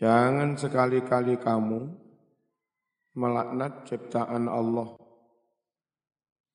Jangan 0.00 0.56
sekali-kali 0.56 1.36
kamu 1.36 1.84
melaknat 3.20 3.84
ciptaan 3.84 4.48
Allah 4.48 4.96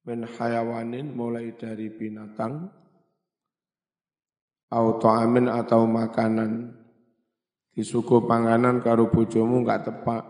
min 0.09 0.25
hayawanin 0.25 1.13
mulai 1.13 1.53
dari 1.53 1.93
binatang 1.93 2.65
atau 4.65 5.11
amin 5.13 5.45
atau 5.45 5.85
makanan. 5.85 6.73
Di 7.69 7.85
suku 7.85 8.25
panganan 8.25 8.81
karo 8.81 9.13
bojomu 9.13 9.61
enggak 9.61 9.93
tepak 9.93 10.25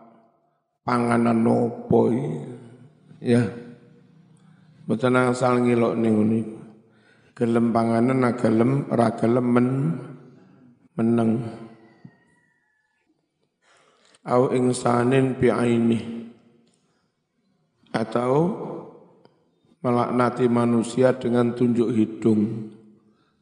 panganan 0.84 1.40
nopo 1.40 2.12
ya. 3.24 3.48
Betul 4.84 5.16
asal 5.16 5.64
ngilok 5.64 5.94
ning 5.96 6.14
ngene 6.20 6.42
gelem 7.32 7.72
panganan 7.72 8.28
gelem 8.36 8.72
ra 8.92 9.08
gelem 9.16 9.48
men 9.56 9.70
meneng 11.00 11.65
au 14.26 14.50
insanin 14.57 15.38
bi'aini 15.38 16.26
atau 17.94 18.34
melaknati 19.86 20.50
manusia 20.50 21.13
dengan 21.13 21.54
tunjuk 21.54 21.94
hidung. 21.94 22.73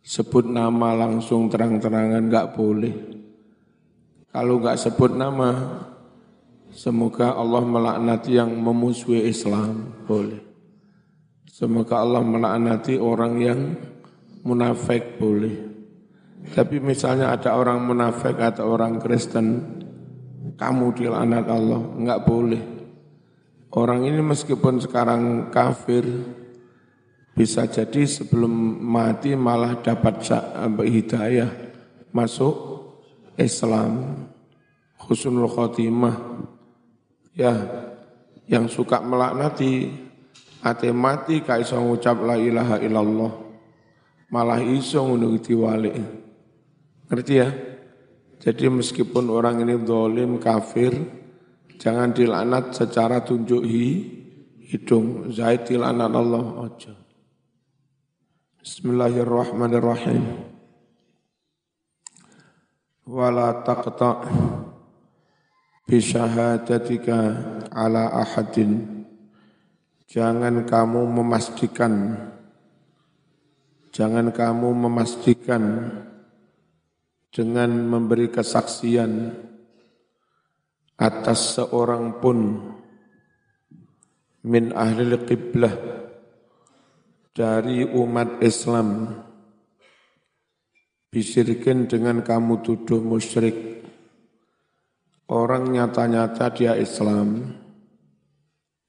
Sebut 0.03 0.43
nama 0.43 0.91
langsung 0.91 1.47
terang-terangan 1.47 2.27
nggak 2.27 2.47
boleh. 2.59 2.95
Kalau 4.27 4.59
nggak 4.59 4.75
sebut 4.75 5.15
nama 5.15 5.79
semoga 6.75 7.39
Allah 7.39 7.63
melaknati 7.63 8.35
yang 8.35 8.51
memusuhi 8.51 9.23
Islam. 9.31 10.03
Boleh. 10.03 10.43
Semoga 11.47 12.03
Allah 12.03 12.19
melaknati 12.19 12.99
orang 12.99 13.33
yang 13.39 13.59
munafik 14.43 15.15
boleh. 15.15 15.71
Tapi 16.51 16.83
misalnya 16.83 17.31
ada 17.31 17.55
orang 17.55 17.79
munafik 17.87 18.35
atau 18.35 18.75
orang 18.75 18.99
Kristen 18.99 19.79
kamu 20.55 20.85
dilaknat 20.93 21.45
Allah, 21.49 21.81
enggak 21.97 22.23
boleh. 22.23 22.63
Orang 23.73 24.05
ini 24.05 24.21
meskipun 24.21 24.77
sekarang 24.77 25.49
kafir, 25.49 26.05
bisa 27.33 27.65
jadi 27.65 28.05
sebelum 28.05 28.53
mati 28.85 29.33
malah 29.33 29.81
dapat 29.81 30.21
hidayah 30.85 31.49
masuk 32.13 32.53
Islam. 33.41 34.21
Husnul 35.03 35.49
khotimah. 35.49 36.15
Ya, 37.33 37.51
yang 38.45 38.69
suka 38.69 39.01
melaknati, 39.01 39.89
ate 40.61 40.93
mati 40.93 41.41
kaiso 41.41 41.81
ngucap 41.81 42.21
la 42.21 42.37
ilaha 42.37 42.77
illallah. 42.77 43.33
Malah 44.29 44.61
iso 44.61 45.01
ngono 45.01 45.33
diwalik. 45.41 45.97
Ngerti 47.09 47.33
ya? 47.33 47.72
Jadi 48.43 48.67
meskipun 48.67 49.31
orang 49.31 49.63
ini 49.63 49.79
dolim, 49.79 50.35
kafir, 50.35 50.91
jangan 51.79 52.11
dilaknat 52.11 52.75
secara 52.75 53.23
tunjuk 53.23 53.63
hi, 53.63 54.03
hidung. 54.67 55.31
Zaid 55.31 55.63
dilaknat 55.63 56.11
Allah 56.11 56.67
aja. 56.67 56.91
Bismillahirrahmanirrahim. 58.59 60.43
Wala 63.07 63.63
taqta' 63.63 64.27
bisyahadatika 65.87 67.15
ala 67.71 68.11
ahadin. 68.11 69.07
Jangan 70.11 70.67
kamu 70.67 70.99
memastikan, 71.15 72.19
jangan 73.95 74.35
kamu 74.35 74.67
memastikan 74.83 75.63
dengan 77.33 77.73
memberi 77.89 78.29
kesaksian 78.29 79.33
atas 81.01 81.57
seorang 81.57 82.21
pun 82.21 82.61
min 84.45 84.69
ahli 84.69 85.17
qiblah 85.25 85.73
dari 87.33 87.89
umat 87.89 88.37
Islam. 88.45 89.17
Bisirkin 91.09 91.89
dengan 91.89 92.21
kamu 92.21 92.61
tuduh 92.61 93.01
musyrik. 93.01 93.81
Orang 95.29 95.73
nyata-nyata 95.73 96.53
dia 96.53 96.77
Islam. 96.77 97.57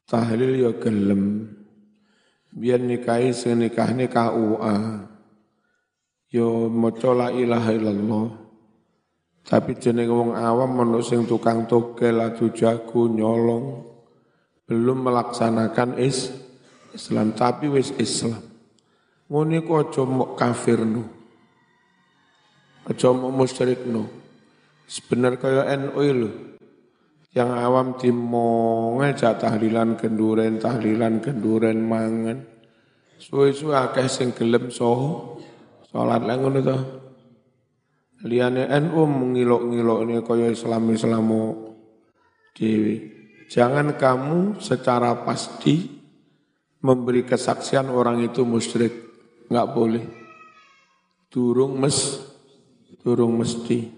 Tahlil 0.05 0.61
ya 0.61 0.73
gelem. 0.77 1.49
Biar 2.53 2.81
nikahi 2.81 3.33
senikah 3.33 3.93
nikah 3.97 4.37
UA 4.37 4.77
yo 6.35 6.67
maca 6.67 7.15
la 7.15 7.29
ilaha 7.31 7.71
illallah 7.71 8.44
tapi 9.45 9.77
jeneng 9.77 10.09
wong 10.09 10.31
awam 10.33 10.81
sing 11.05 11.29
tukang 11.29 11.69
togel 11.69 12.17
adu 12.17 12.49
jago 12.57 13.05
nyolong 13.13 13.85
belum 14.65 15.05
melaksanakan 15.05 16.01
is 16.01 16.33
Islam. 16.97 17.37
Tapi 17.37 17.69
wis 17.69 17.93
Islam. 18.01 18.41
Ngene 19.29 19.61
kok 19.65 19.93
aja 19.93 20.03
mok 20.05 20.37
kafir 20.37 20.85
no 20.85 21.05
aja 22.85 23.09
mok 23.09 23.33
musyrik 23.33 23.89
no 23.89 24.09
sebenar 24.89 25.37
kaya 25.37 25.69
NU 25.77 26.01
lho. 26.01 26.31
Yang 27.35 27.51
awam 27.51 27.99
timong 27.99 29.03
aja 29.03 29.35
tahlilan 29.37 29.99
kenduren 30.01 30.57
tahlilan 30.57 31.21
kenduren 31.21 31.85
mangan. 31.85 32.47
Suwe-suwe 33.21 33.75
akeh 33.77 34.09
sing 34.09 34.33
gelem 34.33 34.73
soho 34.73 35.41
Sholat 35.95 36.27
lah 36.27 36.37
ngono 36.41 36.59
to. 36.59 37.04
Liyane 38.25 38.65
NU 38.81 39.05
mengilok-ngilok 39.05 40.01
ini 40.09 40.17
kaya 40.25 40.49
Islam-Islamu 40.49 41.43
dewi. 42.57 43.13
Jangan 43.53 44.01
kamu 44.01 44.65
secara 44.65 45.13
pasti 45.29 46.01
memberi 46.81 47.29
kesaksian 47.29 47.93
orang 47.93 48.25
itu 48.25 48.49
musyrik. 48.49 48.97
Enggak 49.53 49.69
boleh. 49.77 50.05
Durung 51.29 51.77
mes, 51.77 52.25
durung 53.05 53.37
mesti. 53.37 53.93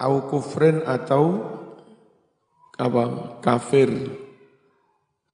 Au 0.00 0.24
kufrin 0.24 0.80
atau 0.88 1.44
apa 2.80 3.36
kafir. 3.44 3.92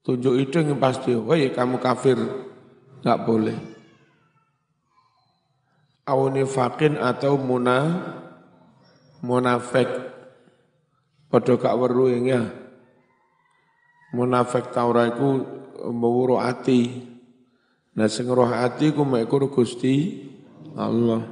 Tunjuk 0.02 0.34
itu 0.34 0.58
yang 0.58 0.82
pasti, 0.82 1.14
wah 1.14 1.38
kamu 1.38 1.78
kafir. 1.78 2.18
Enggak 3.06 3.22
boleh 3.22 3.75
au 6.06 6.30
nifakin 6.30 7.02
atau 7.02 7.34
muna 7.34 7.78
munafik. 9.20 9.90
Padha 11.26 11.58
gak 11.58 11.76
weru 11.76 12.06
ya. 12.22 12.46
Munafik 14.14 14.70
taura 14.70 15.10
iku 15.10 15.42
mburu 15.90 16.38
ati. 16.38 17.02
Nah 17.98 18.06
sing 18.06 18.30
roh 18.30 18.48
ati 18.48 18.94
ku 18.94 19.02
mek 19.02 19.26
Gusti 19.26 20.24
Allah. 20.78 21.26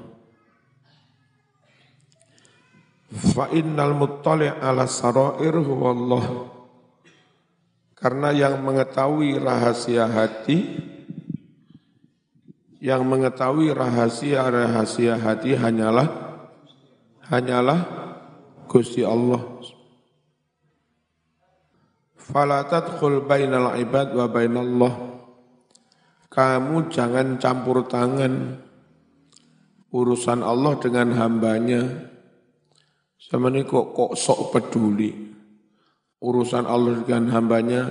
Fa 3.15 3.47
innal 3.55 3.95
muttali 3.95 4.51
ala 4.51 4.91
sarair 4.91 5.55
huwa 5.55 5.89
Allah 5.95 6.25
karena 8.05 8.35
yang 8.35 8.59
mengetahui 8.61 9.39
rahasia 9.39 10.05
hati 10.05 10.77
yang 12.85 13.09
mengetahui 13.09 13.73
rahasia-rahasia 13.73 15.17
hati 15.17 15.57
hanyalah 15.57 16.05
hanyalah 17.33 17.81
Gusti 18.69 19.01
Allah. 19.01 19.41
Fala 22.13 22.69
tadkhul 22.69 23.25
bainal 23.25 23.73
ibad 23.81 24.13
wa 24.13 24.29
bainallah. 24.29 25.17
Kamu 26.29 26.93
jangan 26.93 27.41
campur 27.41 27.89
tangan 27.89 28.61
urusan 29.89 30.45
Allah 30.45 30.77
dengan 30.77 31.17
hambanya. 31.17 32.13
Sama 33.17 33.49
ini 33.49 33.65
kok, 33.65 33.97
kok 33.97 34.13
sok 34.13 34.53
peduli. 34.53 35.09
Urusan 36.21 36.69
Allah 36.69 37.01
dengan 37.01 37.33
hambanya, 37.33 37.89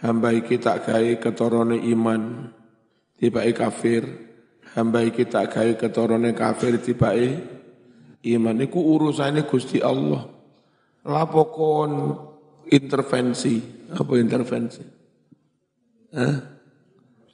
hamba 0.00 0.32
kita 0.40 0.80
gaya 0.80 1.20
ketorone 1.20 1.76
iman, 1.92 2.48
tiba 3.20 3.44
kafir, 3.52 4.29
hamba 4.74 5.02
iki 5.02 5.26
tak 5.26 5.54
gawe 5.54 5.72
ketorone 5.74 6.30
kafir 6.36 6.78
tibake 6.78 7.42
iman 8.26 8.56
iku 8.60 8.78
urusane 8.78 9.48
Gusti 9.48 9.80
Allah. 9.80 10.28
Lapokon 11.00 12.12
intervensi, 12.68 13.56
apa 13.88 14.12
intervensi? 14.20 14.82
Eh? 16.12 16.36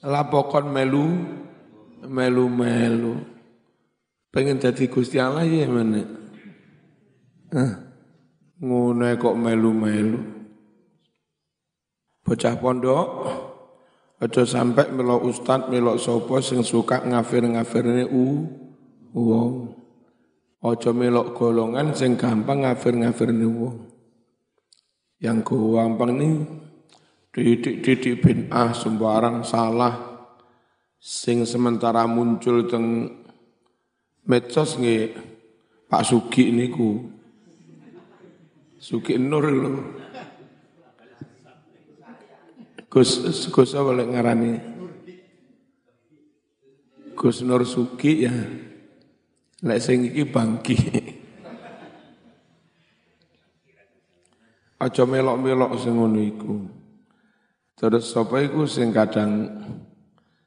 Lapokon 0.06 0.71
melu 0.71 1.06
melu-melu. 2.06 3.19
Pengen 4.31 4.62
jadi 4.62 4.85
Gusti 4.87 5.19
Allah 5.19 5.43
ya 5.43 5.67
mana? 5.67 6.05
Eh? 7.50 7.73
Ngono 8.62 9.05
kok 9.19 9.35
melu-melu. 9.35 10.21
Bocah 12.23 12.55
pondok 12.59 13.06
Aja 14.17 14.49
sampai 14.49 14.89
melo 14.97 15.21
ustad, 15.29 15.69
melo 15.69 16.01
sopo 16.01 16.41
sing 16.41 16.65
suka 16.65 17.05
ngafir-ngafirne 17.05 18.09
u 18.09 18.25
wong. 19.13 19.77
Ojo 20.65 20.91
melok 20.97 21.37
golongan 21.37 21.93
sing 21.93 22.17
gampang 22.17 22.65
ngafir-ngafir 22.65 23.29
wong. 23.45 23.93
Yang 25.21 25.39
gampang 25.53 26.17
nih 26.17 26.33
didik-didik 27.37 28.25
bin 28.25 28.39
ah 28.49 28.73
sembarang 28.73 29.45
salah 29.45 29.93
sing 30.97 31.45
sementara 31.45 32.09
muncul 32.09 32.65
teng 32.65 33.13
medsos 34.25 34.81
nggih 34.81 35.13
Pak 35.87 36.03
Sugi 36.03 36.49
niku 36.49 37.13
Sugi 38.81 39.21
Nur 39.21 39.45
lho 39.45 39.73
Gus 42.96 43.20
Gus 43.52 43.76
apa 43.76 43.93
ngarani 43.93 44.56
Gus 47.12 47.44
Nur 47.44 47.69
Sugi 47.69 48.25
ya 48.25 48.32
Lek 49.64 49.81
sing 49.81 50.04
iki 50.04 50.28
bangki. 50.28 50.76
Aja 54.84 55.08
melok-melok 55.08 55.81
sing 55.81 55.96
ngono 55.96 56.20
iku. 56.20 56.60
Terus 57.76 58.12
sapa 58.12 58.44
iku 58.44 58.69
sing 58.69 58.93
kadang 58.93 59.48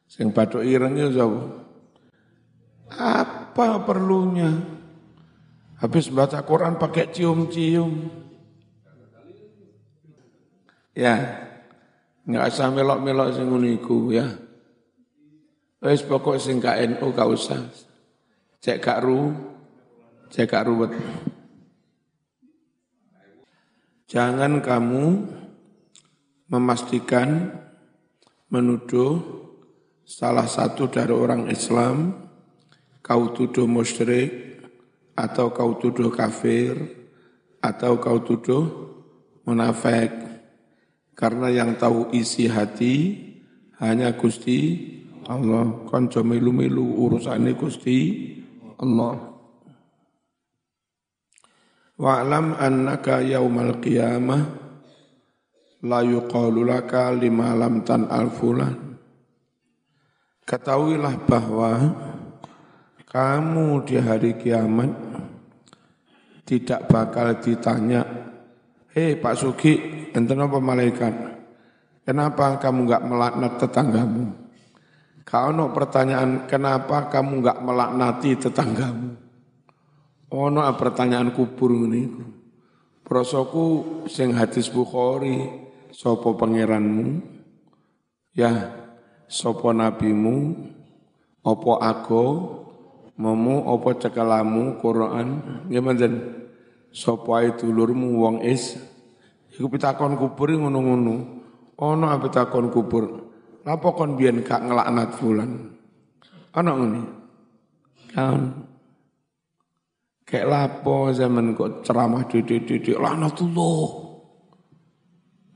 sing 0.05 0.29
bathuk 0.29 0.61
ireng 0.61 0.93
ya 0.93 1.09
sapa? 1.09 1.41
Apa 2.93 3.81
perlunya? 3.81 4.53
Habis 5.81 6.13
baca 6.13 6.45
Quran 6.45 6.77
pakai 6.77 7.09
cium-cium. 7.09 8.13
Ya, 10.93 11.48
nggak 12.29 12.45
usah 12.53 12.69
melok-melok 12.69 13.33
sing 13.33 13.49
ngono 13.49 13.67
ya. 14.13 14.27
Wis 15.79 16.05
pokok 16.05 16.37
sing 16.37 16.61
KNU 16.61 17.07
gak 17.15 17.29
usah. 17.31 17.63
Cek 18.59 18.83
gak 18.83 18.99
ru, 19.01 19.31
cek 20.27 20.45
gak 20.51 20.67
ruwet. 20.67 20.91
Jangan 24.11 24.59
kamu 24.59 25.05
memastikan 26.51 27.55
menuduh 28.51 29.21
salah 30.03 30.49
satu 30.49 30.91
dari 30.91 31.13
orang 31.15 31.47
Islam 31.47 32.27
kau 32.99 33.31
tuduh 33.31 33.69
musyrik 33.69 34.59
atau 35.15 35.53
kau 35.53 35.77
tuduh 35.77 36.09
kafir 36.09 36.75
atau 37.61 38.01
kau 38.01 38.19
tuduh 38.19 38.65
munafik 39.45 40.28
karena 41.19 41.51
yang 41.51 41.75
tahu 41.75 42.16
isi 42.16 42.48
hati 42.48 42.95
hanya 43.83 44.16
Gusti 44.16 44.88
Allah 45.27 45.83
konco 45.83 46.24
milu-milu 46.24 46.95
urusannya 46.95 47.60
Gusti 47.60 47.98
Allah. 48.80 49.19
Wa'lam 52.00 52.56
annaka 52.56 53.19
yaumal 53.19 53.83
qiyamah 53.83 54.42
la 55.83 56.00
yuqalu 56.07 56.63
laka 56.63 57.12
lima 57.12 57.51
lam 57.51 57.83
tan 57.83 58.07
alfulan. 58.07 58.95
Ketahuilah 60.48 61.19
bahwa 61.27 61.71
kamu 63.04 63.83
di 63.83 64.00
hari 64.00 64.39
kiamat 64.39 64.95
tidak 66.48 66.88
bakal 66.89 67.38
ditanya, 67.38 68.01
Hei 68.89 69.13
Pak 69.19 69.36
Sugi, 69.38 69.98
enten 70.15 70.39
apa 70.39 70.57
malaikat? 70.57 71.13
Kenapa 72.06 72.57
kamu 72.57 72.89
enggak 72.89 73.03
melaknat 73.06 73.53
tetanggamu? 73.61 74.33
Kau 75.21 75.53
no 75.53 75.69
pertanyaan 75.69 76.50
kenapa 76.50 77.06
kamu 77.13 77.45
enggak 77.45 77.59
melaknati 77.61 78.33
tetanggamu? 78.33 79.13
Ono 80.33 80.61
pertanyaan 80.73 81.29
kubur 81.33 81.69
ini. 81.73 82.09
Prosoku 83.06 84.06
sing 84.06 84.33
hadis 84.33 84.69
Bukhari, 84.69 85.50
sopo 85.89 86.38
pangeranmu? 86.38 87.21
Ya, 88.38 88.73
sopo 89.25 89.73
nabimu? 89.73 90.53
Opo 91.41 91.81
aku? 91.81 92.25
Momu 93.17 93.65
opo 93.69 93.97
cekalamu 93.97 94.77
Quran? 94.81 95.27
Gimana? 95.69 96.09
Sopo 96.89 97.38
ae 97.38 97.53
dulurmu 97.53 98.17
wong 98.21 98.38
is? 98.45 98.77
Iku 99.59 99.67
pitakon 99.67 100.15
kubur 100.15 100.47
ngono-ngono. 100.56 101.15
Ono 101.83 102.06
pitakon 102.23 102.71
kubur. 102.71 103.06
Apa 103.67 103.91
kon 103.91 104.15
biyen 104.15 104.39
gak 104.41 104.63
ngelaknat 104.63 105.19
fulan? 105.19 105.51
Ana 106.56 106.71
ngene. 106.73 107.01
Kan 108.15 108.41
Kayak 110.29 110.45
lapo 110.45 111.09
zaman 111.09 111.57
kok 111.57 111.81
ceramah 111.81 112.21
didik-didik 112.29 113.01
laknatullah. 113.01 113.89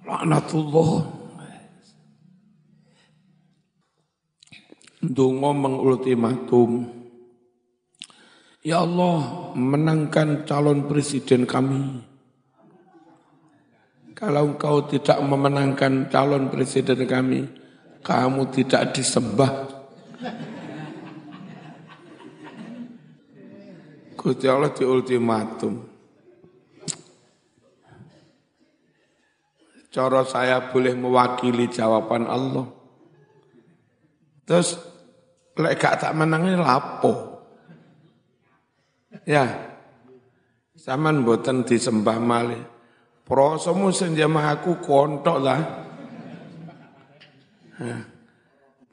Laknatullah. 0.02 0.92
Dungo 5.06 5.52
mengultimatum. 5.54 6.90
Ya 8.66 8.82
Allah, 8.82 9.54
menangkan 9.54 10.50
calon 10.50 10.90
presiden 10.90 11.46
kami. 11.46 12.02
Kalau 14.24 14.56
engkau 14.56 14.88
tidak 14.88 15.20
memenangkan 15.20 16.08
calon 16.08 16.48
presiden 16.48 17.04
kami, 17.04 17.44
kamu 18.00 18.48
tidak 18.56 18.96
disembah. 18.96 19.52
Gusti 24.16 24.48
Allah 24.48 24.72
di 24.72 24.88
ultimatum. 24.88 25.84
Cara 29.92 30.24
saya 30.24 30.72
boleh 30.72 30.96
mewakili 30.96 31.68
jawaban 31.68 32.24
Allah. 32.24 32.72
Terus 34.48 34.80
lek 35.60 35.76
gak 35.76 36.00
tak 36.00 36.16
menangi 36.16 36.56
lapo. 36.56 37.44
Ya. 39.28 39.52
Zaman 40.80 41.28
boten 41.28 41.68
disembah 41.68 42.24
malih. 42.24 42.73
Prosomu 43.24 43.88
senjamah 43.90 44.60
aku 44.60 44.84
kontok 44.84 45.38
lah. 45.40 45.62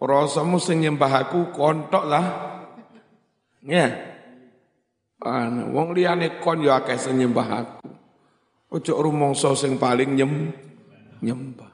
Prosomu 0.00 0.56
sing 0.56 0.86
nyembah 0.86 1.12
aku 1.26 1.50
kontok 1.50 2.04
lah. 2.06 2.26
Ya. 3.66 3.90
Anu, 5.20 5.76
wong 5.76 5.92
liyane 5.92 6.40
kon 6.40 6.64
yo 6.64 6.72
akeh 6.72 6.96
sing 6.96 7.20
nyembah 7.20 7.48
aku. 7.52 7.88
Ojo 8.70 8.92
rumangsa 9.02 9.52
sing 9.52 9.76
paling 9.76 10.16
nyem 10.16 10.54
nyembah. 11.20 11.68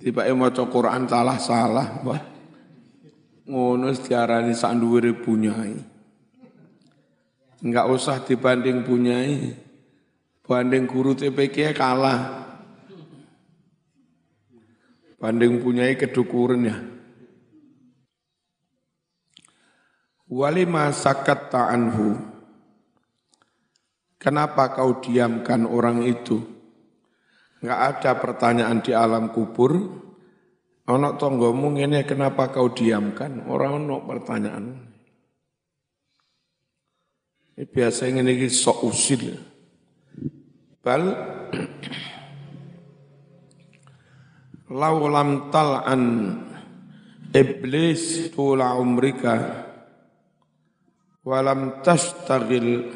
Tiba 0.00 0.28
maca 0.32 0.64
Quran 0.68 1.08
salah-salah, 1.08 1.88
wah. 2.04 2.22
Ngono 3.46 3.90
diarani 3.92 4.54
sak 4.54 4.76
dhuwure 4.78 5.12
punyai. 5.18 5.76
Enggak 7.64 7.86
usah 7.90 8.22
dibanding 8.22 8.86
punyai. 8.86 9.65
Banding 10.46 10.86
guru 10.86 11.18
TPK 11.18 11.74
kalah 11.74 12.46
banding 15.20 15.58
punyai 15.58 15.96
kedukuran 15.98 16.70
ya. 16.70 16.76
Walima 20.26 20.90
sakat 20.90 21.50
ta'anhu. 21.50 22.18
Kenapa 24.18 24.74
kau 24.74 24.98
diamkan 24.98 25.66
orang 25.66 26.02
itu? 26.02 26.42
Enggak 27.62 27.80
ada 27.98 28.10
pertanyaan 28.18 28.78
di 28.82 28.90
alam 28.90 29.30
kubur. 29.30 30.02
Ono 30.86 31.08
tonggomu 31.18 31.74
ini 31.74 32.06
kenapa 32.06 32.50
kau 32.54 32.70
diamkan? 32.70 33.46
Orang 33.50 33.86
ono 33.86 34.02
pertanyaan. 34.06 34.66
Ini 37.58 37.64
biasanya 37.66 38.22
ini 38.22 38.46
sok 38.50 38.86
usil. 38.86 39.55
Bal 40.86 41.02
Lau 44.70 44.98
lam 45.10 45.50
tal'an 45.50 46.02
iblis 47.34 48.30
tula 48.30 48.78
umrika 48.78 49.66
walam 51.26 51.82
tashtagil 51.82 52.94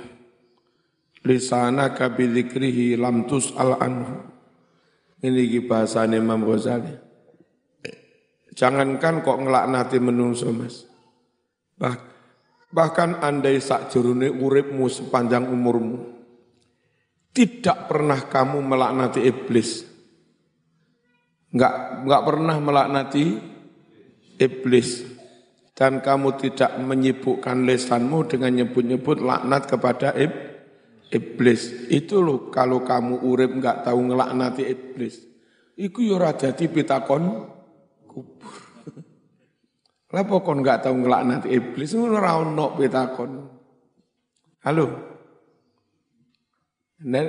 lisanaka 1.27 2.15
bidzikrihi 2.15 2.95
lam 2.95 3.27
tus'al 3.27 3.75
anhu. 3.83 4.23
Ini 5.27 5.63
bahasanya 5.67 6.19
Imam 6.19 6.47
Ghazali. 6.47 6.95
Jangankan 8.55 9.23
kok 9.27 9.39
ngelaknati 9.47 9.99
menungso 9.99 10.51
mas. 10.55 10.87
Bah, 11.75 11.99
bahkan 12.71 13.19
andai 13.19 13.59
sak 13.59 13.91
jurune 13.91 14.31
uripmu 14.31 14.87
sepanjang 14.87 15.51
umurmu. 15.51 16.20
Tidak 17.31 17.87
pernah 17.87 18.19
kamu 18.27 18.59
melaknati 18.59 19.23
iblis 19.23 19.91
Enggak 21.51 22.07
enggak 22.07 22.23
pernah 22.23 22.57
melaknati 22.63 23.25
iblis. 24.39 25.19
dan 25.81 26.05
kamu 26.05 26.37
tidak 26.37 26.77
menyibukkan 26.77 27.65
lesanmu 27.65 28.29
dengan 28.29 28.53
nyebut-nyebut 28.53 29.25
laknat 29.25 29.65
kepada 29.65 30.13
ib, 30.13 30.29
iblis. 31.09 31.89
Itu 31.89 32.21
loh 32.21 32.53
kalau 32.53 32.85
kamu 32.85 33.25
urip 33.25 33.49
nggak 33.57 33.89
tahu 33.89 34.13
ngelaknati 34.13 34.69
iblis. 34.69 35.25
Iku 35.81 36.05
yura 36.05 36.37
ya 36.37 36.53
jadi 36.53 36.69
pitakon 36.69 37.49
kubur. 38.05 38.55
Lah 40.13 40.25
pokon 40.29 40.61
nggak 40.61 40.85
tahu 40.85 41.01
ngelaknati 41.01 41.49
iblis 41.49 41.97
ora 41.97 42.37
ono 42.37 42.77
pitakon. 42.77 43.31
Halo. 44.61 45.10
Nek 47.00 47.28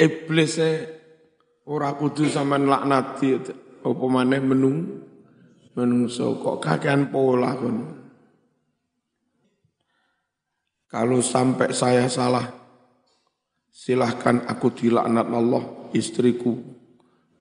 iblis 0.00 0.56
ora 1.68 1.92
kudu 1.92 2.24
sampean 2.24 2.64
laknati 2.64 3.36
apa 3.84 4.04
maneh 4.08 4.40
menung 4.40 4.78
menungso 5.78 6.40
kok 6.42 6.58
kakean 6.58 7.12
pola 7.12 7.54
kon. 7.54 7.78
Kalau 10.88 11.20
sampai 11.20 11.68
saya 11.76 12.08
salah, 12.08 12.48
silahkan 13.68 14.48
aku 14.48 14.72
dilaknat 14.72 15.28
Allah, 15.28 15.92
istriku, 15.92 16.56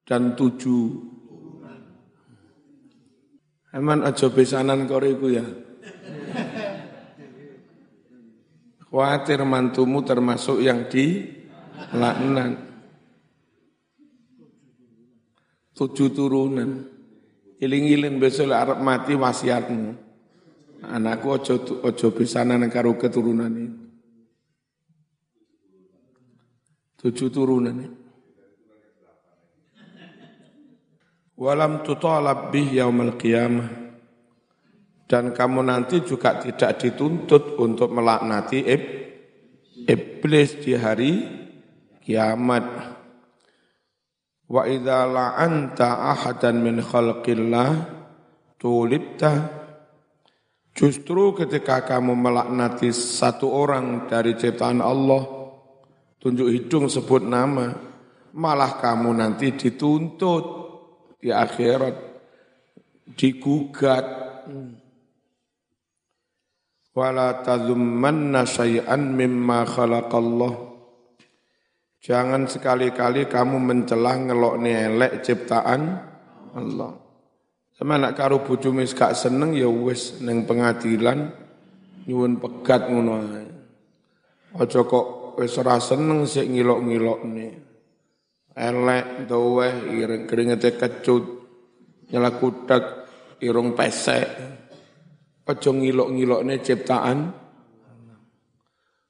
dan 0.04 0.36
tujuh. 0.36 1.16
Eman 3.72 4.04
aja 4.04 4.28
besanan 4.28 4.84
koriku 4.84 5.32
ya. 5.32 5.48
Khawatir 8.92 9.48
mantumu 9.48 10.04
termasuk 10.04 10.60
yang 10.60 10.92
di 10.92 11.37
laknat. 11.94 12.54
Tujuh 15.78 16.10
turunan. 16.10 16.90
Iling-iling 17.58 18.18
besok 18.22 18.54
Arab 18.54 18.82
mati 18.82 19.14
wasiatmu. 19.14 19.94
Anakku 20.78 21.28
ojo 21.34 21.56
ojo 21.82 22.08
besanan 22.14 22.66
karo 22.70 22.94
keturunan 22.98 23.50
ini. 23.50 23.70
Tujuh 26.98 27.30
turunan 27.34 27.78
ini. 27.78 27.90
Walam 31.38 31.86
tutalab 31.86 32.50
bih 32.50 32.74
yaumal 32.74 33.14
qiyamah. 33.18 33.70
Dan 35.08 35.32
kamu 35.32 35.62
nanti 35.64 36.02
juga 36.04 36.42
tidak 36.42 36.84
dituntut 36.84 37.56
untuk 37.62 37.94
melaknati 37.94 38.60
iblis 39.88 40.60
di 40.60 40.76
hari 40.76 41.14
kiamat. 42.08 42.64
Wa 44.48 44.64
idza 44.64 45.04
la'anta 45.04 46.16
ahadan 46.16 46.64
min 46.64 46.80
khalqillah 46.80 47.70
tulibta 48.56 49.58
Justru 50.78 51.34
ketika 51.34 51.82
kamu 51.82 52.14
melaknati 52.14 52.94
satu 52.94 53.50
orang 53.50 54.06
dari 54.06 54.38
ciptaan 54.38 54.78
Allah, 54.78 55.26
tunjuk 56.22 56.54
hidung 56.54 56.86
sebut 56.86 57.26
nama, 57.26 57.74
malah 58.38 58.78
kamu 58.78 59.10
nanti 59.18 59.58
dituntut 59.58 60.46
di 61.18 61.34
akhirat, 61.34 61.98
digugat. 63.18 64.06
Wala 66.94 67.42
tazummanna 67.42 68.46
syai'an 68.46 69.18
mimma 69.18 69.66
khalaqallah 69.66 70.67
Jangan 72.08 72.48
sekali-kali 72.48 73.28
kamu 73.28 73.60
mencela 73.60 74.16
ngelok 74.16 74.64
elek 74.64 75.28
ciptaan 75.28 75.82
Allah. 76.56 76.96
Sama 77.76 78.00
nak 78.00 78.16
karo 78.16 78.48
bojomu 78.48 78.80
gak 78.88 79.12
seneng 79.12 79.52
ya 79.52 79.68
wis 79.68 80.24
ning 80.24 80.48
pengadilan 80.48 81.36
nyuwun 82.08 82.40
pegat 82.40 82.88
ngono 82.88 83.12
ae. 83.28 83.46
Aja 84.56 84.88
kok 84.88 85.36
wis 85.36 85.52
ora 85.60 85.84
seneng 85.84 86.24
sik 86.24 86.48
ngilok-ngilokne. 86.48 87.48
Elek 88.56 89.28
doweh 89.28 89.92
ireng 89.92 90.24
keringete 90.32 90.80
kecut 90.80 91.28
nyelakutak 92.08 92.84
irung 93.44 93.76
pesek. 93.76 94.32
Aja 95.44 95.70
ngilok-ngilokne 95.76 96.56
ciptaan 96.64 97.20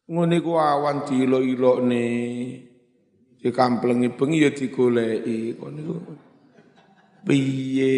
Ngono 0.07 0.33
iku 0.39 0.55
awan 0.55 1.03
diilok-ilokne 1.03 2.03
dikamplengi 3.41 4.13
bengi 4.13 4.45
ya 4.45 4.51
digoleki 4.51 5.57
kon 5.57 5.73
niku 5.77 5.95
piye 7.23 7.93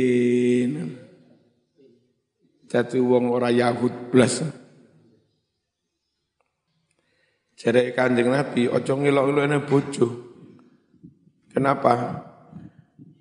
dadi 2.69 3.00
wong 3.01 3.31
ora 3.31 3.50
Yahud 3.50 4.12
blas 4.12 4.43
Jere 7.60 7.91
kanjeng 7.91 8.31
Nabi, 8.31 8.72
ojo 8.72 8.93
ngilok-ngilokne 8.96 9.67
bojo. 9.67 10.08
Kenapa? 11.51 12.24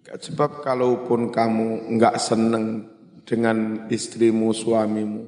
Sebab 0.07 0.63
kalaupun 0.63 1.35
kamu 1.35 1.91
enggak 1.91 2.23
seneng 2.23 2.87
dengan 3.27 3.91
istrimu, 3.91 4.55
suamimu, 4.55 5.27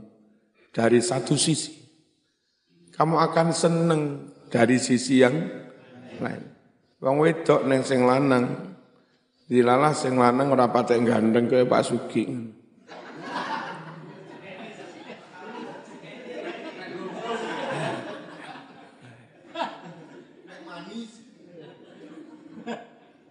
dari 0.70 1.02
satu 1.02 1.34
sisi, 1.34 1.74
kamu 2.94 3.18
akan 3.18 3.48
seneng 3.50 4.02
dari 4.46 4.78
sisi 4.78 5.18
yang 5.18 5.34
lain. 6.22 6.49
Wong 7.00 7.16
wedok 7.16 7.64
neng 7.64 7.80
sing 7.80 8.04
lanang 8.04 8.76
dilalah 9.48 9.96
sing 9.96 10.20
lanang 10.20 10.52
ora 10.52 10.68
patek 10.68 11.00
gandeng 11.00 11.48
kaya 11.48 11.64
Pak 11.64 11.82
Sugi. 11.82 12.24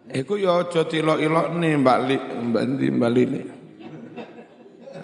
Iku 0.09 0.41
ya 0.41 0.65
aja 0.65 0.89
tilok-ilokne 0.89 1.69
Mbak 1.85 1.99
Li, 2.09 2.17
Mbak 2.17 2.63
Ndi, 2.65 2.87
Mbak 2.89 3.11
Lili. 3.13 3.41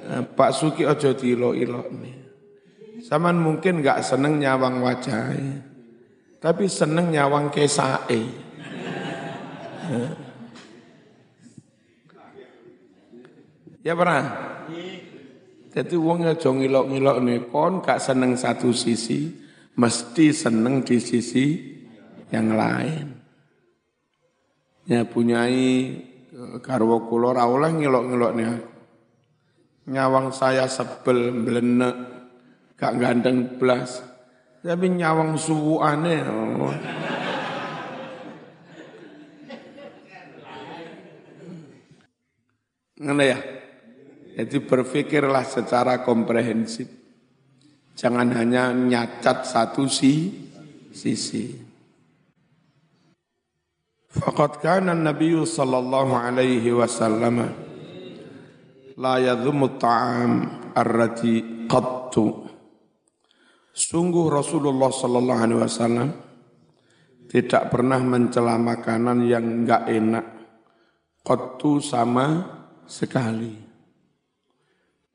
Eh, 0.10 0.24
Pak 0.25 0.51
Suki 0.57 0.81
aja 0.81 1.13
tilok-ilokne. 1.13 2.12
Saman 3.05 3.38
mungkin 3.38 3.86
nggak 3.86 4.01
seneng 4.01 4.41
nyawang 4.41 4.81
wajahnya, 4.81 5.62
tapi 6.41 6.65
seneng 6.65 7.13
nyawang 7.13 7.53
kesae. 7.53 8.45
Ya 13.86 13.94
pernah? 13.94 14.24
Jadi 15.75 15.96
wong 16.00 16.24
aja 16.25 16.50
ngilok-ngilok 16.50 17.18
nih, 17.22 17.39
kon 17.51 17.84
gak 17.84 18.00
seneng 18.00 18.39
satu 18.39 18.72
sisi, 18.72 19.30
mesti 19.75 20.32
seneng 20.32 20.82
di 20.82 20.98
sisi 21.04 21.46
yang 22.32 22.56
lain. 22.56 23.06
Ya 24.88 25.06
punyai 25.06 26.01
karwo 26.63 27.06
kulo 27.06 27.36
ora 27.36 27.46
oleh 27.46 27.75
ngilok-ngilok 27.75 28.32
nih. 28.34 28.48
Nyawang 29.92 30.34
saya 30.34 30.65
sebel 30.65 31.30
mblenek, 31.30 31.96
gak 32.80 32.96
gandeng 32.98 33.60
blas. 33.62 34.01
Tapi 34.65 34.98
nyawang 34.98 35.38
suwu 35.38 35.77
aneh. 35.84 36.25
Oh. 36.25 36.74
Ngono 42.96 43.24
ya. 43.24 43.40
Jadi 44.36 44.58
berpikirlah 44.64 45.44
secara 45.48 46.04
komprehensif. 46.04 46.88
Jangan 47.96 48.28
hanya 48.36 48.75
nyacat 48.75 49.48
satu 49.48 49.88
si, 49.88 50.32
sisi. 50.92 51.56
Faqad 54.16 54.64
kana 54.64 54.96
Nabi 54.96 55.36
sallallahu 55.36 56.16
alaihi 56.16 56.72
wasallam 56.72 57.52
la 58.96 59.16
yadhumu 59.20 59.75
ta'am 59.75 60.32
ar-rati 60.72 61.68
qattu. 61.68 62.48
Sungguh 63.75 64.32
Rasulullah 64.32 64.88
sallallahu 64.88 65.42
alaihi 65.44 65.60
wasallam 65.60 66.10
tidak 67.28 67.75
pernah 67.75 68.00
mencela 68.00 68.56
makanan 68.56 69.28
yang 69.28 69.44
enggak 69.44 69.84
enak. 69.92 70.25
Qattu 71.20 71.84
sama 71.84 72.54
sekali. 72.86 73.54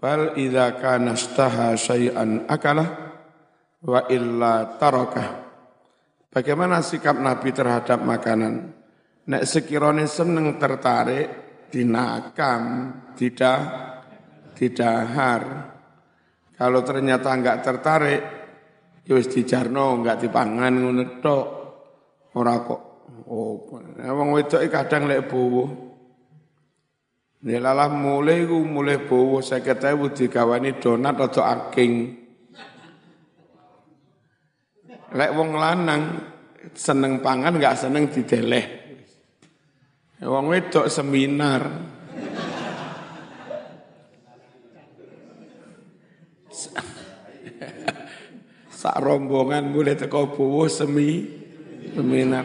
Bal 0.00 0.37
idza 0.41 0.81
kana 0.81 1.12
istaha 1.12 1.77
syai'an 1.77 2.49
akalah 2.49 2.89
wa 3.85 4.00
illa 4.09 4.77
tarakah. 4.81 5.29
Bagaimana 6.31 6.81
sikap 6.81 7.19
Nabi 7.19 7.50
terhadap 7.50 8.00
makanan? 8.00 8.55
Nek 9.29 9.45
sekiranya 9.45 10.07
seneng 10.09 10.57
tertarik 10.57 11.29
dinakam, 11.69 12.62
tidak 13.12 13.61
didahar. 14.57 15.43
Kalau 16.57 16.81
ternyata 16.81 17.29
enggak 17.35 17.61
tertarik, 17.61 18.23
ya 19.05 19.12
wis 19.17 19.29
dijarno 19.29 20.00
enggak 20.00 20.23
dipangan 20.23 20.73
ngono 20.73 21.05
tok. 21.21 21.47
Ora 22.41 22.62
kok 22.62 22.81
oh, 23.27 23.69
wong 23.99 24.29
wedoke 24.39 24.71
kadang 24.71 25.11
lek 25.11 25.27
bowo 25.27 25.89
Nilalah 27.40 27.88
mulai 27.88 28.44
ku 28.44 28.68
mulai 28.68 29.00
bawa 29.00 29.40
seket 29.40 29.80
ewu 29.88 30.12
digawani 30.12 30.76
donat 30.76 31.16
atau 31.16 31.40
aking. 31.40 32.20
Lek 35.16 35.32
wong 35.32 35.56
lanang 35.56 36.20
seneng 36.76 37.25
pangan 37.25 37.56
nggak 37.56 37.80
seneng 37.80 38.12
dideleh. 38.12 38.64
Wong 40.20 40.52
wedok 40.52 40.92
seminar. 40.92 41.64
Sak 48.68 49.00
rombongan 49.00 49.73
mulai 49.73 49.97
teko 49.97 50.28
bawa 50.37 50.68
semi 50.68 51.25
seminar. 51.97 52.44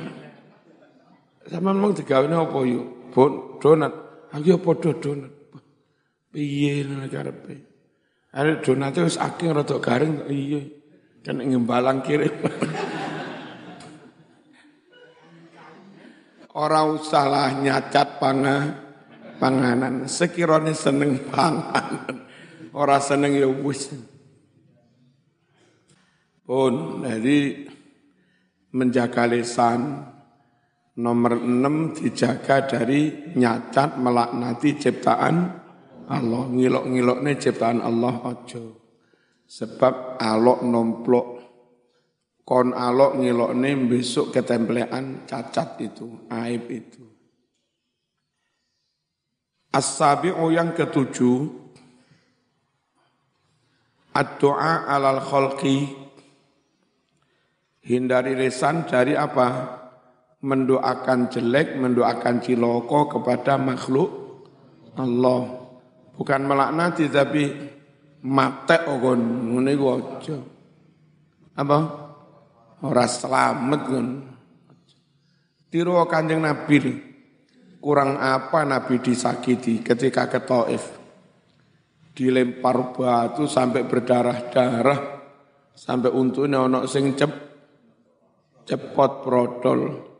Sama 1.51 1.75
mau 1.75 1.91
digawani 1.91 2.31
apa 2.31 2.59
yuk? 2.63 3.11
Donat. 3.59 4.04
Aku 4.35 4.43
ya 4.51 4.59
padha 4.59 4.91
donat. 4.91 5.31
Piye 6.35 6.83
nang 6.83 7.07
karepe? 7.07 7.55
Are 8.35 8.59
donate 8.59 8.99
wis 8.99 9.15
akeh 9.15 9.47
rada 9.47 9.79
garing 9.79 10.27
iya. 10.27 10.59
Kan 11.23 11.39
ngembalang 11.39 12.03
kiri. 12.03 12.27
Ora 16.55 16.83
usahlah 16.83 17.55
nyacat 17.63 18.19
pangan 18.19 18.75
panganan. 19.39 20.11
Sekiranya 20.11 20.75
seneng 20.75 21.31
panganan. 21.31 22.27
Ora 22.75 22.99
seneng 22.99 23.39
ya 23.39 23.47
wis. 23.47 23.95
Pun, 26.45 27.01
jadi 27.01 27.65
menjaga 28.69 29.25
lisan, 29.25 30.05
Nomor 30.95 31.43
enam 31.43 31.91
dijaga 31.91 32.63
dari 32.63 33.31
nyacat 33.35 33.99
melaknati 33.99 34.79
ciptaan 34.79 35.35
Allah. 36.07 36.43
Ngilok-ngilok 36.47 37.19
ini 37.19 37.33
ciptaan 37.35 37.83
Allah 37.83 38.15
ojo. 38.23 38.63
Sebab 39.43 40.15
alok 40.15 40.59
nomplok. 40.63 41.27
Kon 42.47 42.71
alok 42.71 43.19
ngilok 43.19 43.51
ini 43.57 43.71
besok 43.89 44.31
ketemplean 44.31 45.27
cacat 45.27 45.81
itu, 45.83 46.29
aib 46.31 46.63
itu. 46.71 47.03
As-sabi'u 49.75 50.47
yang 50.55 50.71
ketujuh. 50.71 51.67
Ad-do'a 54.15 54.87
alal 54.87 55.19
khalqi. 55.19 55.91
Hindari 57.83 58.39
lisan 58.39 58.87
dari 58.87 59.19
apa? 59.19 59.83
Mendoakan 60.45 61.33
jelek, 61.33 61.73
mendoakan 61.81 62.37
ciloko 62.45 63.09
kepada 63.17 63.57
makhluk 63.57 64.09
Allah. 64.93 65.65
Bukan 66.15 66.41
melaknati 66.45 67.09
tapi 67.09 67.43
mate 68.21 68.77
ogon 68.87 69.51
ngene 69.51 69.73
aja. 69.73 70.37
Apa? 71.57 71.79
Ora 72.85 73.05
selamat 73.09 73.81
kan. 73.89 74.07
Tiru 75.73 75.97
Kanjeng 76.07 76.45
Nabi 76.45 76.77
kurang 77.81 78.15
apa 78.21 78.63
Nabi 78.63 79.01
disakiti 79.01 79.81
ketika 79.81 80.29
ke 80.29 80.39
Taif. 80.45 80.83
Dilempar 82.15 82.95
batu 82.95 83.43
sampai 83.43 83.83
berdarah-darah 83.83 84.99
sampai 85.75 86.07
untune 86.15 86.55
ono 86.55 86.87
sing 86.87 87.11
cep 87.11 87.31
cepot 88.63 89.11
prodol. 89.19 90.14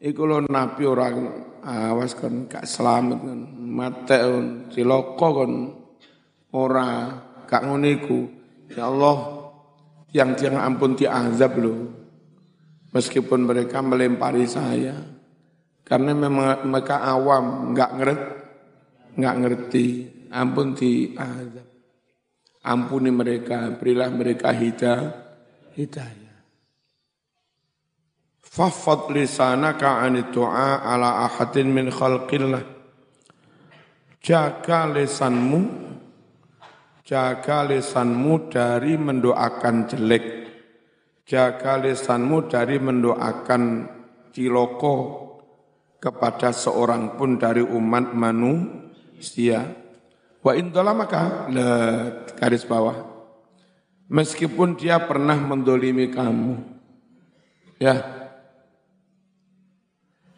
Iku 0.00 0.24
lo 0.24 0.40
nabi 0.40 0.88
orang 0.88 1.16
awas 1.60 2.16
kan 2.16 2.48
gak 2.48 2.64
selamat 2.64 3.20
kan 3.20 3.40
mate 3.52 4.16
on 4.24 4.72
ciloko 4.72 5.28
kan 5.36 5.52
ora 6.56 6.88
gak 7.44 7.68
ngoniku 7.68 8.24
ya 8.72 8.88
Allah 8.88 9.44
yang 10.16 10.32
tiang 10.40 10.56
ampun 10.56 10.96
ti 10.96 11.04
azab 11.04 11.52
lo 11.60 11.74
meskipun 12.96 13.44
mereka 13.44 13.84
melempari 13.84 14.48
saya. 14.48 14.96
Karena 15.84 16.14
memang 16.14 16.70
mereka 16.70 17.02
awam 17.02 17.76
nggak 17.76 17.90
ngerti 17.98 18.32
nggak 19.20 19.36
ngerti. 19.36 19.86
Ampun 20.30 20.78
ti 20.78 21.12
azab 21.12 21.66
ampuni 22.64 23.12
mereka 23.12 23.68
berilah 23.76 24.08
mereka 24.08 24.48
hidayah. 24.54 25.12
Hidayah 25.76 26.19
Fafad 28.50 29.14
lisanaka 29.14 30.02
anit 30.02 30.34
du'a 30.34 30.82
ala 30.82 31.22
ahadin 31.22 31.70
min 31.70 31.86
khalqillah. 31.86 32.66
Jaga 34.18 34.90
lisanmu, 34.90 35.60
jaga 37.06 37.62
lisanmu 37.70 38.50
dari 38.50 38.98
mendoakan 38.98 39.86
jelek. 39.86 40.24
Jaga 41.22 41.78
lisanmu 41.78 42.50
dari 42.50 42.82
mendoakan 42.82 43.86
ciloko 44.34 44.96
kepada 46.02 46.50
seorang 46.50 47.14
pun 47.14 47.38
dari 47.38 47.62
umat 47.62 48.10
manusia. 48.18 49.62
Wa 50.42 50.58
intola 50.58 50.90
maka, 50.90 51.46
garis 52.34 52.66
bawah. 52.66 52.98
Meskipun 54.10 54.74
dia 54.74 54.98
pernah 55.06 55.38
mendolimi 55.38 56.10
kamu. 56.10 56.82
Ya, 57.78 58.19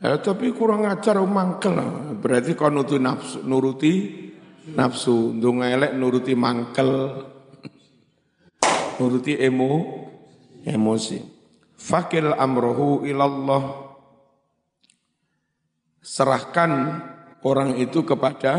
Ya, 0.03 0.19
tapi 0.19 0.51
kurang 0.51 0.83
ajar 0.83 1.15
mangkel. 1.23 1.79
Berarti 2.19 2.59
kau 2.59 2.67
nuruti 2.67 2.99
nafsu, 2.99 3.39
nuruti 3.47 3.93
nafsu. 4.75 5.31
Dunga 5.39 5.71
elek 5.71 5.95
nuruti 5.95 6.35
mangkel. 6.35 6.91
Nuruti 8.99 9.39
emo, 9.39 9.71
emosi. 10.67 11.23
Fakil 11.79 12.35
amrohu 12.35 13.07
ilallah. 13.07 13.95
Serahkan 16.03 16.71
orang 17.47 17.79
itu 17.79 18.03
kepada 18.03 18.55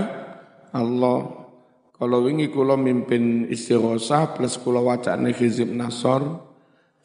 Allah. 0.72 1.44
Kalau 1.92 2.24
wingi 2.24 2.48
kula 2.52 2.80
mimpin 2.80 3.52
istighosa 3.52 4.32
plus 4.32 4.56
kula 4.60 4.80
wacane 4.80 5.36
hizib 5.36 5.68
nasor 5.76 6.40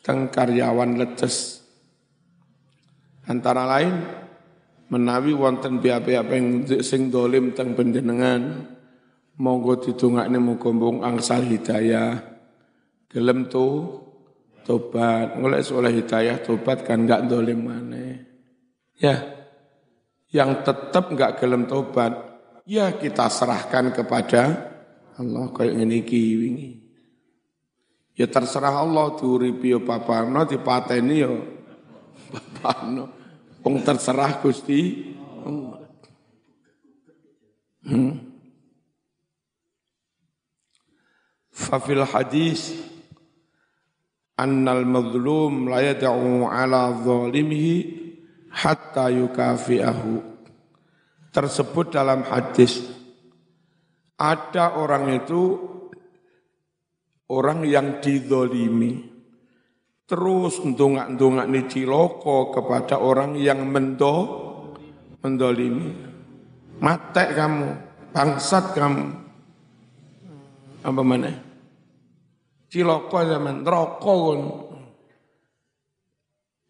teng 0.06 0.30
karyawan 0.30 0.94
leces. 0.94 1.66
Antara 3.28 3.66
lain 3.66 4.27
menawi 4.88 5.32
wonten 5.36 5.80
pihak-pihak 5.80 6.28
sing 6.84 7.12
dolim 7.12 7.52
teng 7.52 7.76
panjenengan 7.76 8.72
monggo 9.40 9.78
didongakne 9.80 10.36
muga 10.40 10.72
angsal 11.04 11.44
hidayah. 11.44 12.36
Gelem 13.08 13.48
tu 13.48 13.96
tobat. 14.68 15.36
Ngoleh 15.40 15.64
oleh 15.72 15.92
hidayah 16.02 16.40
tobat 16.44 16.84
kan 16.84 17.08
enggak 17.08 17.24
dolim 17.24 17.60
mana 17.64 18.28
ya 18.98 19.14
yang 20.28 20.60
tetap 20.66 21.14
enggak 21.14 21.40
gelem 21.40 21.64
tobat 21.64 22.12
ya 22.68 22.92
kita 22.98 23.30
serahkan 23.30 23.94
kepada 23.94 24.42
Allah 25.16 25.48
kayak 25.54 25.74
ini 25.78 25.98
kiwingi 26.04 26.70
ya 28.18 28.26
terserah 28.26 28.82
Allah 28.82 29.14
diuripi 29.16 29.72
yo 29.72 29.80
papano 29.86 30.44
dipateni 30.44 31.16
yo 31.16 31.32
papano 32.34 33.17
Wong 33.68 33.84
terserah 33.84 34.40
Gusti 34.40 35.12
Hmm. 37.88 38.20
Fafil 41.52 42.04
hadis 42.04 42.76
annal 44.36 44.84
mazlum 44.84 45.72
la 45.72 45.80
yad'u 45.80 46.48
ala 46.48 46.96
zalimihi 47.00 47.76
hatta 48.52 49.08
yukafi'ahu. 49.08 50.20
Tersebut 51.32 51.92
dalam 51.92 52.28
hadis 52.28 52.88
ada 54.20 54.76
orang 54.80 55.12
itu 55.12 55.60
orang 57.32 57.64
yang 57.64 58.04
didolimi 58.04 59.17
terus 60.08 60.64
ndongak-ndongak 60.64 61.46
ni 61.52 61.68
ciloko 61.68 62.48
kepada 62.48 62.96
orang 62.96 63.36
yang 63.36 63.60
mendo 63.68 64.16
mendolimi. 65.20 66.08
Matek 66.80 67.36
kamu, 67.36 67.68
bangsat 68.16 68.72
kamu. 68.72 69.06
Apa 70.80 71.02
mana? 71.04 71.32
Ciloko 72.72 73.18
zaman 73.20 73.66
rokok 73.66 74.16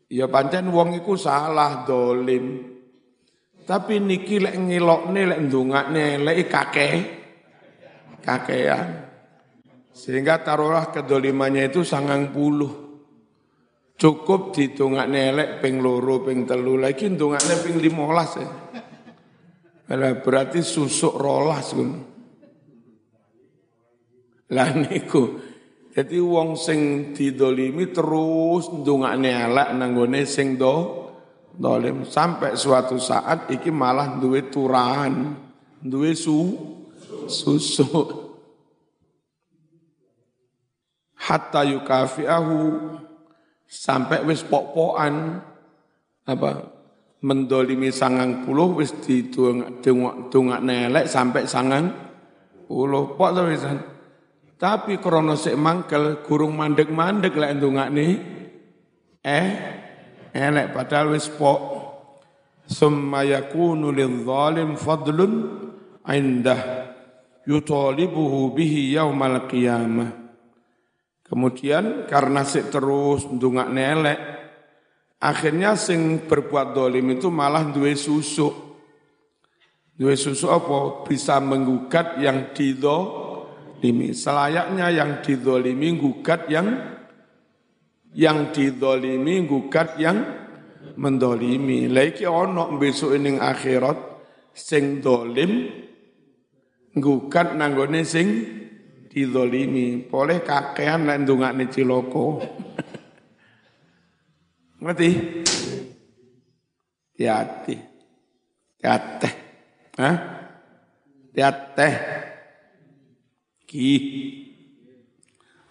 Ya 0.09 0.25
pancen 0.25 0.73
wong 0.73 0.97
salah 1.21 1.85
dolim. 1.85 2.65
Tapi 3.69 4.01
niki 4.01 4.41
lek 4.41 4.57
ngilokne 4.57 5.29
lek 5.29 5.41
ndongakne 5.45 6.17
lek 6.25 6.49
kakek 6.49 6.95
kakean. 8.25 8.89
Sehingga 9.93 10.41
taruhlah 10.41 10.89
kedolimannya 10.89 11.69
itu 11.69 11.85
sangang 11.85 12.33
puluh. 12.33 12.88
Cukup 13.99 14.55
ditungak 14.55 15.11
nelek 15.11 15.59
ping 15.59 15.83
loro 15.83 16.23
ping 16.23 16.47
telu 16.47 16.79
lagi 16.79 17.11
tungak 17.19 17.43
ping 17.67 17.83
limolas 17.83 18.39
ya. 18.39 18.47
berarti 20.23 20.63
susuk 20.63 21.19
rolas 21.19 21.75
kun. 21.75 21.91
Lah 24.55 24.71
niku. 24.79 25.43
Jadi 25.99 26.15
wong 26.23 26.55
sing 26.55 27.11
didolimi 27.11 27.91
terus 27.91 28.71
ndongakne 28.71 29.35
elek 29.35 29.69
nanggone 29.75 30.23
sing 30.31 30.55
do 30.55 31.11
dolim 31.59 32.07
sampai 32.07 32.55
suatu 32.55 33.03
saat 33.03 33.51
iki 33.51 33.75
malah 33.75 34.15
duwe 34.23 34.47
turahan, 34.47 35.35
duwe 35.83 36.15
su 36.15 36.55
susu. 37.27 38.15
Hatta 41.19 41.67
yukafiahu 41.67 42.63
sampai 43.69 44.25
wis 44.25 44.41
pok-pokan 44.49 45.45
apa 46.25 46.51
mendolimi 47.21 47.93
sangang 47.93 48.49
puluh 48.49 48.81
wis 48.81 48.97
ditungak 49.05 50.61
nelek 50.65 51.05
sampai 51.05 51.45
sangang 51.45 51.93
puluh 52.65 53.13
pok 53.13 53.31
to 53.37 53.43
wisan. 53.45 53.79
Tapi 54.59 54.99
krono 54.99 55.39
sik 55.39 55.55
mangkel 55.55 56.25
gurung 56.27 56.59
mandek-mandek 56.59 57.37
lek 57.39 57.53
nih 57.95 58.13
eh 59.23 59.49
elek 60.35 60.75
padahal 60.75 61.15
wis 61.15 61.31
pok. 61.31 61.61
Summa 62.69 63.25
yakunu 63.25 63.89
lidh-dhalim 63.89 64.77
fadlun 64.77 65.33
indah 66.05 66.61
yutalibuhu 67.49 68.53
bihi 68.53 68.93
yaumal 68.93 69.49
qiyamah. 69.49 70.28
Kemudian 71.29 72.09
karena 72.09 72.41
sik 72.43 72.73
terus 72.73 73.29
ndungak 73.29 73.69
nelek 73.69 74.39
Akhirnya 75.19 75.75
sing 75.75 76.31
berbuat 76.31 76.79
dolim 76.79 77.19
itu 77.19 77.27
malah 77.27 77.75
duwe 77.75 77.99
susu. 77.99 78.55
Duwe 79.99 80.15
susu 80.15 80.47
apa? 80.47 81.03
Bisa 81.03 81.43
menggugat 81.43 82.23
yang 82.23 82.55
didolimi. 82.55 84.15
Selayaknya 84.15 84.95
yang 84.95 85.19
didolimi 85.19 85.99
gugat 85.99 86.47
yang 86.47 86.71
yang 88.15 88.55
didolimi 88.55 89.43
gugat 89.43 89.99
yang 89.99 90.23
mendolimi. 90.95 91.91
Lagi 91.91 92.23
ono 92.23 92.79
besok 92.79 93.19
ini 93.19 93.43
akhirat 93.43 93.99
sing 94.55 95.03
dolim 95.03 95.67
gugat 96.95 97.59
nanggone 97.59 98.07
sing 98.07 98.27
didolimi. 99.19 100.07
Boleh 100.07 100.39
kakean 100.47 101.11
lan 101.11 101.27
ndongakne 101.27 101.67
ciloko. 101.67 102.39
Ngerti? 104.79 105.11
Hati-hati. 107.19 107.75
Hati. 108.87 109.31
Hah? 109.99 110.17
Hati. 111.35 111.89
Ki. 113.67 113.87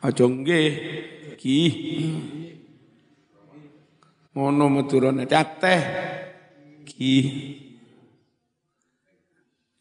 Aja. 0.04 0.26
Ki. 1.40 1.58
Ngono 4.36 4.66
meturane 4.68 5.24
hati. 5.24 5.76
Ki. 6.84 7.14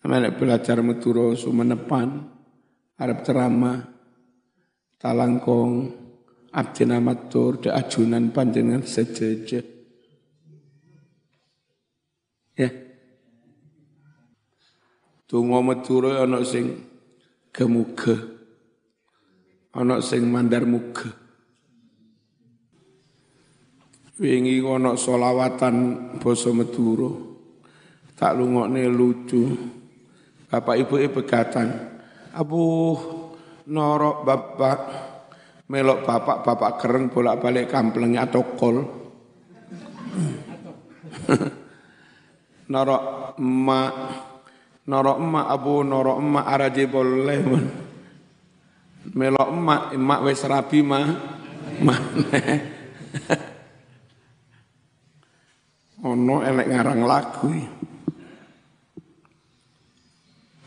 Amalek 0.06 0.38
belajar 0.38 0.78
meturo 0.86 1.34
sumenepan, 1.34 2.35
arep 2.96 3.18
ceramah, 3.24 3.84
talangkong, 4.96 5.92
abdi 6.56 6.88
namatur 6.88 7.60
de 7.60 7.68
ajunan 7.68 8.32
panjenengan 8.32 8.80
sejeje. 8.84 9.60
Ya. 12.56 12.72
Tunggu 15.28 15.60
meturo 15.60 16.16
ana 16.16 16.40
sing 16.40 16.80
gemuge. 17.52 18.16
Ana 19.76 20.00
sing 20.00 20.24
mandar 20.32 20.64
muge. 20.64 21.12
Wingi 24.16 24.64
ana 24.64 24.96
solawatan 24.96 25.76
basa 26.16 26.48
Madura. 26.56 27.12
Tak 28.16 28.32
lungokne 28.32 28.88
lucu. 28.88 29.52
Bapak 30.48 30.80
ibu 30.80 30.96
ibu 30.96 31.20
pegatan. 31.20 31.95
Abu 32.36 32.92
norok 33.72 34.16
bapak 34.28 34.78
melok 35.66 36.06
bapak, 36.06 36.46
bapak 36.46 36.78
keren 36.78 37.10
bolak-balik 37.10 37.66
kamplengnya 37.66 38.30
atau 38.30 38.42
kol. 38.54 38.76
norok 42.72 43.34
emak, 43.42 43.92
norok 44.86 45.18
emak 45.18 45.46
abu, 45.50 45.82
norok 45.82 46.18
emak 46.22 46.46
araji 46.46 46.84
boleh. 46.86 47.38
Melok 49.16 49.48
emak, 49.50 49.82
emak 49.94 50.22
wes 50.22 50.42
rapi 50.46 50.82
mah, 50.82 51.06
mana? 51.82 52.36
Ono 56.06 56.46
elek 56.46 56.70
ngarang 56.70 57.02
lagu. 57.02 57.50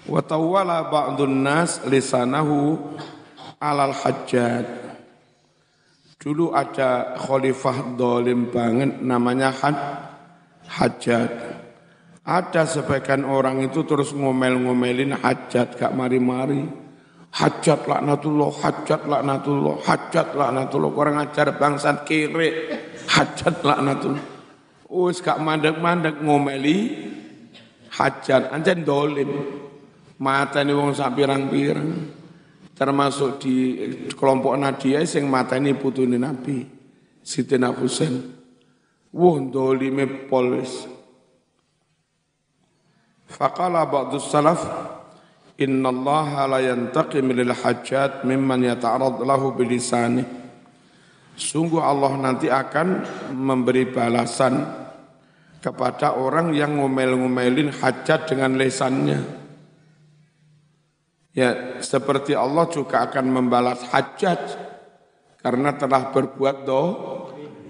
Wa 0.10 0.26
tawwala 0.26 0.89
ba'dun 0.89 1.45
nas 1.45 1.86
lisanahu 1.86 2.82
alal 3.62 3.93
hajjat 3.93 4.89
Dulu 6.19 6.52
ada 6.52 7.15
khalifah 7.15 7.95
dolim 7.95 8.52
banget 8.52 9.00
namanya 9.00 9.56
had, 9.56 9.78
Hajat. 10.67 11.32
Ada 12.28 12.67
sebagian 12.67 13.24
orang 13.24 13.63
itu 13.63 13.88
terus 13.88 14.12
ngomel-ngomelin 14.12 15.15
hajat 15.15 15.80
gak 15.80 15.95
mari-mari. 15.95 16.62
Hajat 17.32 17.88
laknatullah, 17.88 18.52
hajat 18.52 19.08
laknatullah, 19.08 19.80
hajat 19.82 20.36
laknatullah. 20.36 20.91
Orang 20.91 21.17
ajar 21.24 21.56
bangsat 21.56 22.04
kiri, 22.04 22.67
hajat 23.08 23.63
laknatullah. 23.63 24.26
Us 24.91 25.24
gak 25.24 25.39
mandek-mandek 25.39 26.19
ngomeli 26.19 26.78
hajat. 27.95 28.52
Anjan 28.52 28.84
dolim. 28.84 29.32
Mata 30.19 30.62
ini 30.63 30.75
wong 30.75 30.91
sak 30.91 31.15
pirang-pirang. 31.15 31.91
Termasuk 32.75 33.43
di 33.43 33.55
kelompok 34.15 34.55
Nadia 34.55 35.03
yang 35.03 35.27
mata 35.27 35.60
ini 35.60 35.75
putune 35.75 36.15
Nabi 36.15 36.63
Siti 37.19 37.60
Husain. 37.60 38.39
Wah 39.12 39.36
dolime 39.41 40.05
polis 40.29 40.86
Faqala 43.25 43.89
ba'du 43.89 44.21
salaf 44.21 44.62
Inna 45.60 45.89
Allah 45.89 46.45
la 46.45 46.60
yantaqim 46.62 47.34
lil 47.34 47.51
hajat 47.51 48.21
mimman 48.21 48.63
yata'arad 48.69 49.25
lahu 49.25 49.58
bilisani 49.58 50.23
Sungguh 51.39 51.79
Allah 51.79 52.19
nanti 52.19 52.51
akan 52.51 52.88
memberi 53.32 53.88
balasan 53.88 54.60
kepada 55.63 56.19
orang 56.19 56.51
yang 56.51 56.75
ngomel-ngomelin 56.75 57.71
hajat 57.79 58.27
dengan 58.27 58.60
lesannya. 58.60 59.23
Ya, 61.30 61.78
seperti 61.86 62.34
Allah 62.34 62.65
juga 62.74 63.06
akan 63.06 63.26
membalas 63.30 63.86
hajat 63.94 64.39
karena 65.39 65.78
telah 65.78 66.10
berbuat 66.10 66.65
do, 66.65 66.84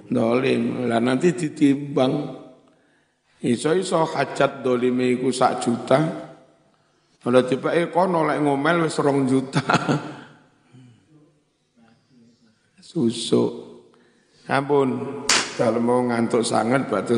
dolim. 0.08 0.88
Lah 0.88 1.04
nanti 1.04 1.36
ditimbang. 1.36 2.40
Iso-iso 3.40 4.04
hajat 4.04 4.64
dolime 4.64 5.16
iku 5.16 5.32
sak 5.32 5.64
juta. 5.64 6.00
Kalau 7.20 7.44
tiba 7.44 7.76
eh 7.76 7.92
kono 7.92 8.24
lek 8.28 8.40
ngomel 8.44 8.88
wis 8.88 9.00
rong 9.00 9.28
juta. 9.28 9.64
Susu. 12.90 13.68
Ampun, 14.50 15.22
kalau 15.60 15.78
mau 15.78 16.02
ngantuk 16.10 16.42
sangat 16.42 16.90
batu 16.90 17.14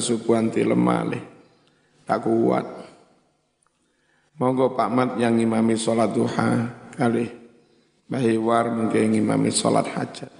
lemah 0.60 1.16
Tak 2.04 2.28
kuat. 2.28 2.81
Monggo 4.42 4.74
Pak 4.74 4.90
Mat 4.90 5.10
yang 5.22 5.38
imami 5.38 5.78
sholat 5.78 6.18
duha 6.18 6.66
kali 6.98 7.30
Bahiwar 8.10 8.74
mungkin 8.74 9.16
imami 9.16 9.54
sholat 9.54 9.88
hajat. 9.88 10.34